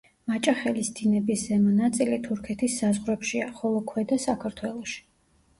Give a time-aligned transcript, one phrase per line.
[0.29, 4.99] მაჭახელის დინების ზემო ნაწილი თურქეთის საზღვრებშია, ხოლო ქვედა საქართველოში.